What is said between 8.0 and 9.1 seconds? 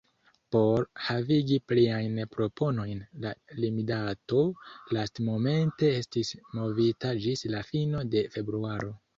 de februaro.